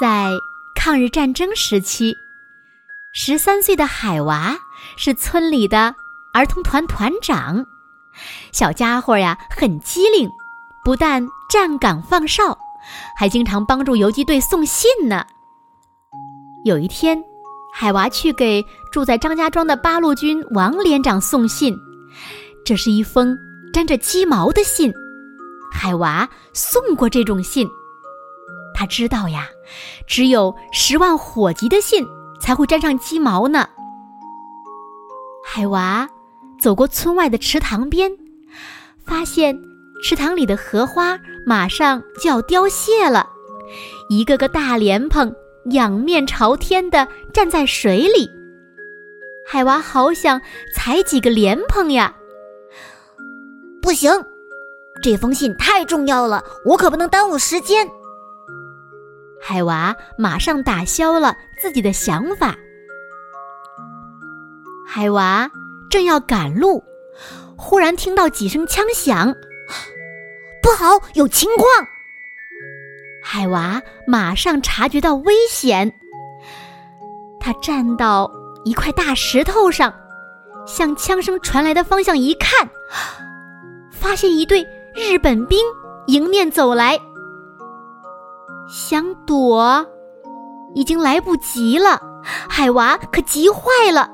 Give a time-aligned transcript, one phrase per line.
[0.00, 0.30] 在
[0.74, 2.16] 抗日战争时期，
[3.12, 4.56] 十三岁的海娃
[4.96, 5.94] 是村里的
[6.32, 7.66] 儿童团团长。
[8.50, 10.26] 小家伙呀，很机灵，
[10.82, 12.56] 不但站岗放哨，
[13.14, 15.22] 还经常帮助游击队送信呢。
[16.64, 17.22] 有一天，
[17.74, 21.76] 海娃去给住在张家庄的八路军王连长送信，
[22.64, 23.36] 这是一封
[23.70, 24.90] 沾着鸡毛的信。
[25.70, 27.68] 海娃送过这种信。
[28.74, 29.46] 他知道呀，
[30.06, 32.06] 只有十万火急的信
[32.40, 33.68] 才会沾上鸡毛呢。
[35.44, 36.08] 海娃
[36.60, 38.12] 走过村外的池塘边，
[39.04, 39.58] 发现
[40.02, 43.28] 池塘里的荷花马上就要凋谢了，
[44.08, 45.34] 一个个大莲蓬
[45.72, 48.30] 仰面朝天的站在水里。
[49.46, 50.40] 海娃好想
[50.76, 52.14] 采几个莲蓬呀，
[53.82, 54.12] 不行，
[55.02, 57.90] 这封信太重要了，我可不能耽误时间。
[59.50, 62.54] 海娃马上打消了自己的想法。
[64.86, 65.50] 海娃
[65.90, 66.80] 正要赶路，
[67.56, 69.34] 忽然听到几声枪响，
[70.62, 71.66] 不好，有情况！
[73.24, 75.92] 海娃马上察觉到危险，
[77.40, 78.30] 他站到
[78.64, 79.92] 一块大石头上，
[80.64, 82.70] 向枪声传来的方向一看，
[83.90, 85.58] 发现一队日本兵
[86.06, 86.96] 迎面走来。
[88.70, 89.84] 想躲，
[90.74, 92.00] 已经来不及了。
[92.48, 94.08] 海娃可急坏了，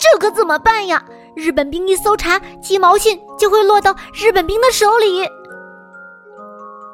[0.00, 1.04] 这可怎么办呀？
[1.34, 5.28] 日本兵一搜查，鸡毛信就会落到日本兵的手里。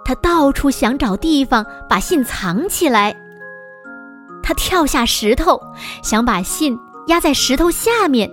[0.05, 3.15] 他到处想找地方把信藏起来。
[4.43, 5.61] 他跳下石头，
[6.03, 6.77] 想把信
[7.07, 8.29] 压在石头下面，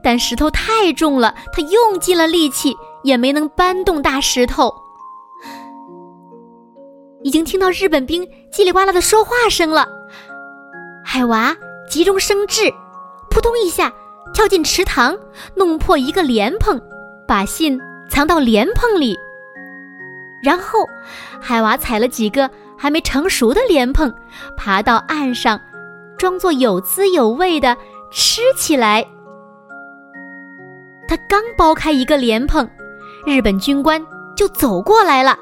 [0.00, 4.72] 但石头太重了，他用尽了力气也没能搬动大石头。
[7.22, 9.88] 已经听到日本兵叽里呱啦的说话声了，
[11.04, 11.56] 海娃
[11.88, 12.72] 急中生智，
[13.30, 13.92] 扑通一下
[14.34, 15.16] 跳进池塘，
[15.54, 16.80] 弄破一个莲蓬，
[17.26, 19.18] 把信藏到莲蓬里。
[20.42, 20.84] 然后，
[21.40, 24.12] 海娃采了几个还没成熟的莲蓬，
[24.56, 25.60] 爬到岸上，
[26.18, 27.76] 装作有滋有味的
[28.10, 29.06] 吃起来。
[31.06, 32.68] 他刚剥开一个莲蓬，
[33.24, 34.04] 日本军官
[34.36, 35.38] 就走过来了。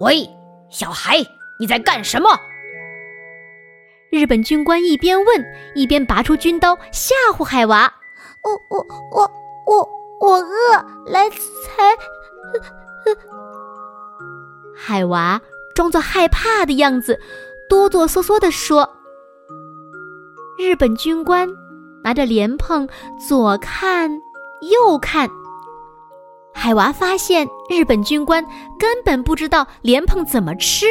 [0.00, 0.26] 喂，
[0.70, 1.18] 小孩，
[1.58, 2.30] 你在干什么？
[4.10, 5.44] 日本军官一边问，
[5.74, 7.92] 一边拔出军刀吓唬海娃。
[8.42, 9.30] 我我我
[9.66, 9.88] 我
[10.20, 11.36] 我饿，来采。
[14.74, 15.38] 海娃
[15.74, 17.20] 装作害怕的样子，
[17.68, 18.88] 哆哆嗦嗦地说
[20.58, 21.46] ：“日本军官
[22.02, 22.88] 拿着莲蓬
[23.28, 24.10] 左看
[24.62, 25.28] 右看。”
[26.52, 28.44] 海娃发现日本军官
[28.78, 30.86] 根本不知道莲蓬怎么吃，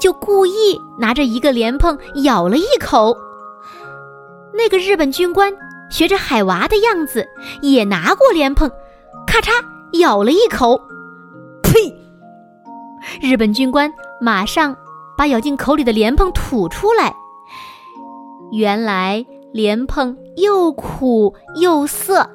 [0.00, 3.16] 就故意拿着一个莲蓬咬了一口。
[4.52, 5.52] 那个日本军官
[5.90, 7.26] 学着海娃的样子，
[7.62, 8.68] 也拿过莲蓬，
[9.26, 9.50] 咔嚓
[10.00, 10.80] 咬了一口。
[11.62, 11.94] 呸！
[13.20, 14.76] 日本军官马上
[15.16, 17.14] 把咬进口里的莲蓬吐出来。
[18.50, 22.28] 原来莲蓬又苦又涩。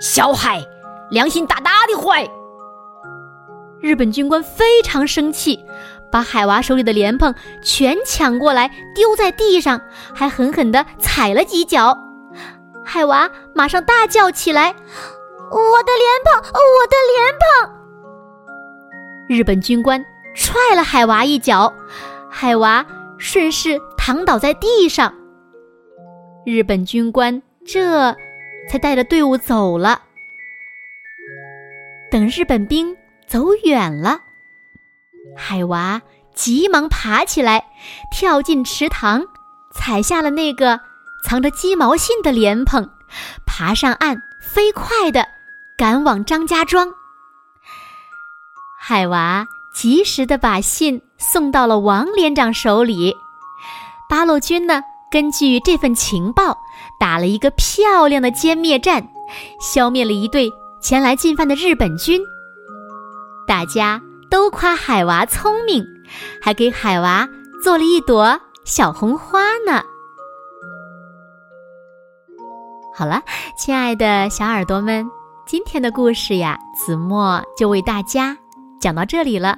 [0.00, 0.62] 小海。
[1.12, 2.26] 良心大大的坏！
[3.82, 5.62] 日本军官非常生气，
[6.10, 9.78] 把海娃手里的莲蓬全抢过来丢在地上，
[10.14, 11.98] 还狠狠地踩了几脚。
[12.82, 14.74] 海娃马上大叫起来
[15.52, 17.74] ：“我的莲蓬，我的莲蓬！”
[19.36, 20.02] 日本军官
[20.34, 21.70] 踹了海娃一脚，
[22.30, 22.86] 海娃
[23.18, 25.12] 顺势躺倒在地上。
[26.46, 28.16] 日本军官这
[28.70, 30.00] 才带着队伍走了。
[32.12, 32.94] 等日本兵
[33.26, 34.20] 走远了，
[35.34, 36.02] 海娃
[36.34, 37.64] 急忙爬起来，
[38.14, 39.24] 跳进池塘，
[39.74, 40.78] 踩下了那个
[41.24, 42.90] 藏着鸡毛信的莲蓬，
[43.46, 45.26] 爬上岸，飞快地
[45.78, 46.92] 赶往张家庄。
[48.78, 53.16] 海娃及时地把信送到了王连长手里，
[54.10, 56.58] 八路军呢根据这份情报，
[57.00, 59.08] 打了一个漂亮的歼灭战，
[59.62, 62.20] 消灭了一队前来进犯的日本军。
[63.46, 65.86] 大家都夸海娃聪明，
[66.40, 67.28] 还给海娃
[67.62, 69.80] 做了一朵小红花呢。
[72.92, 73.22] 好了，
[73.56, 75.08] 亲爱的小耳朵们，
[75.46, 78.36] 今天的故事呀，子墨就为大家
[78.80, 79.56] 讲到这里了。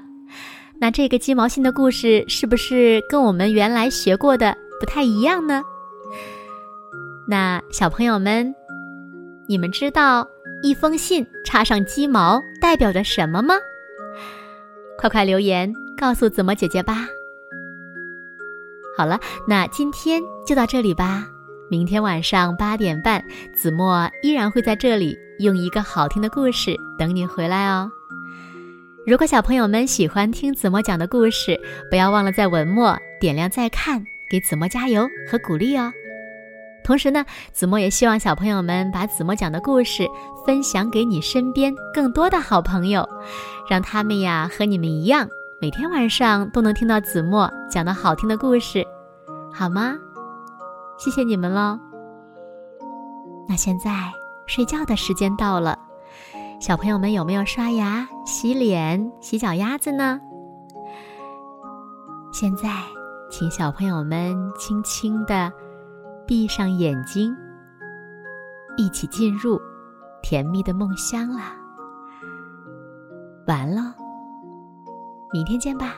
[0.78, 5.62] 那这个鸡毛信的故事是不是跟我们原来学过的不太一样呢？
[7.26, 8.54] 那小朋友们，
[9.48, 10.26] 你们知道
[10.64, 13.54] 一封信插上鸡毛代表着什么吗？
[14.96, 17.06] 快快留言告诉子墨姐姐吧。
[18.96, 21.28] 好了，那今天就到这里吧。
[21.70, 23.22] 明天晚上八点半，
[23.54, 27.90] 子墨依然会在这里用一个好听的故事等你回来哦。
[29.06, 31.60] 如果小朋友们喜欢听子墨讲的故事，
[31.90, 35.92] 不要忘了在文末点亮再看，给子墨加油和鼓励哦。
[36.84, 40.06] 同时呢，子墨也希望小朋友们把子墨讲的故事
[40.44, 43.08] 分享给你身边更多的好朋友，
[43.66, 45.26] 让他们呀和你们一样，
[45.62, 48.86] 每天晚上都能听到子墨讲的好听的故事，
[49.50, 49.96] 好吗？
[50.98, 51.78] 谢谢你们喽。
[53.48, 53.90] 那现在
[54.46, 55.78] 睡觉的时间到了，
[56.60, 60.20] 小朋友们有没有刷牙、洗脸、洗脚丫子呢？
[62.30, 62.68] 现在，
[63.30, 65.50] 请小朋友们轻轻的
[66.26, 67.36] 闭上眼睛，
[68.78, 69.60] 一起进入
[70.22, 71.54] 甜蜜的梦乡啦。
[73.46, 73.94] 完了，
[75.32, 75.96] 明天见吧。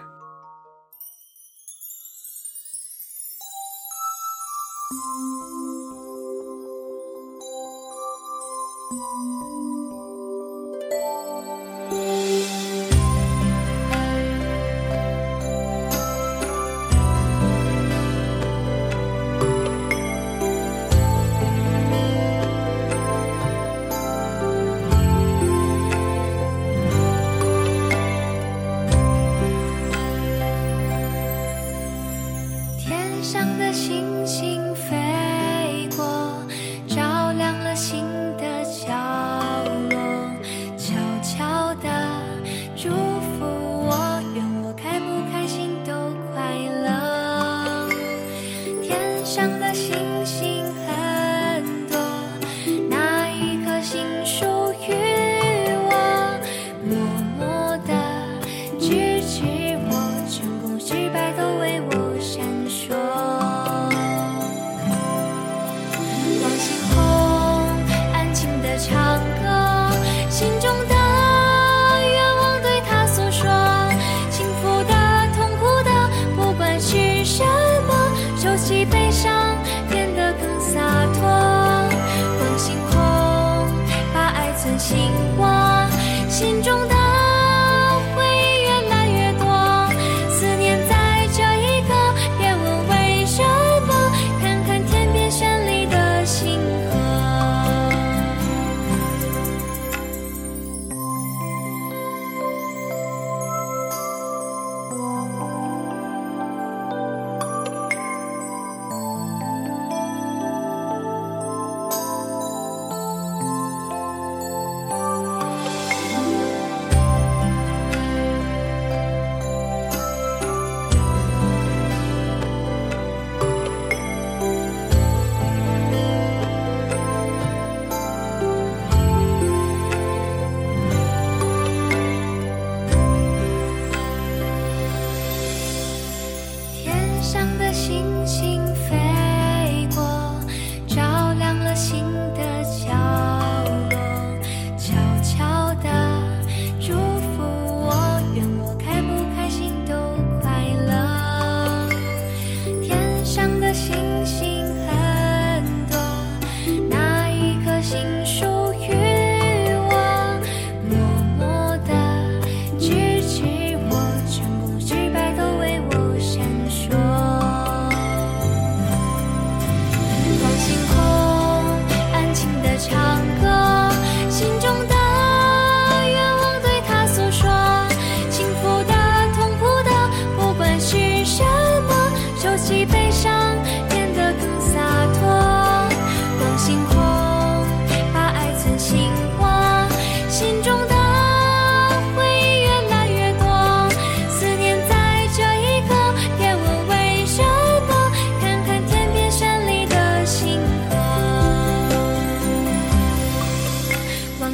[84.78, 84.98] 情
[85.38, 85.88] 话
[86.28, 86.75] 心中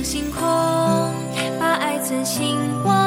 [0.03, 0.41] 星空
[1.61, 3.02] 把爱存心窝。